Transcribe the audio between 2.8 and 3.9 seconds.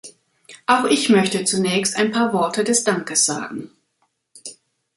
Dankes sagen.